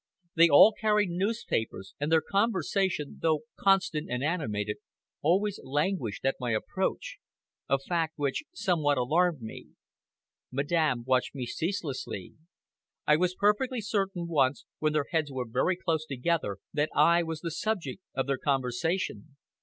They 0.33 0.49
all 0.49 0.71
carried 0.73 1.11
newspapers, 1.11 1.93
and 1.99 2.11
their 2.11 2.23
conversation, 2.27 3.19
though 3.21 3.41
constant 3.55 4.09
and 4.09 4.23
animated, 4.23 4.77
always 5.21 5.59
languished 5.63 6.25
at 6.25 6.37
my 6.39 6.53
approach 6.53 7.19
a 7.69 7.77
fact 7.77 8.17
which 8.17 8.41
somewhat 8.51 8.97
alarmed 8.97 9.43
me. 9.43 9.67
Madame 10.51 11.03
watched 11.05 11.35
me 11.35 11.45
ceaselessly. 11.45 12.33
I 13.05 13.15
was 13.15 13.35
perfectly 13.35 13.79
certain 13.79 14.27
once, 14.27 14.65
when 14.79 14.93
their 14.93 15.05
heads 15.11 15.31
were 15.31 15.45
very 15.47 15.75
close 15.75 16.03
together, 16.07 16.57
that 16.73 16.89
I 16.95 17.21
was 17.21 17.41
the 17.41 17.51
subject 17.51 18.01
of 18.15 18.25
their 18.25 18.39
conversation. 18.39 19.37